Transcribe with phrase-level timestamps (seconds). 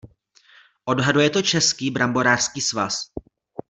[0.85, 3.07] Odhaduje to Český bramborářský svaz.